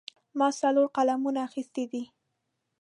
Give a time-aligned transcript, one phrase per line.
[0.37, 2.03] ما څلور قلمونه اخیستي دي.